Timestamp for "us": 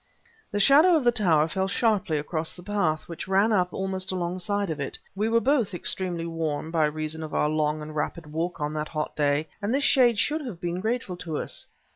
11.37-11.67